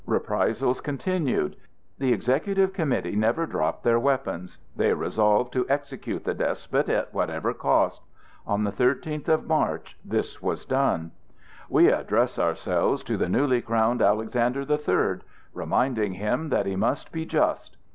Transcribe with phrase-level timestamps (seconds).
[0.07, 1.55] Reprisals continued.
[1.99, 4.57] The Executive Committee never drop their weapons.
[4.75, 8.01] They resolved to execute the despot at whatever cost.
[8.47, 11.11] On the thirteenth of March this was done.
[11.69, 17.11] "We address ourselves to the newly crowned Alexander the Third, reminding him that he must
[17.11, 17.77] be just.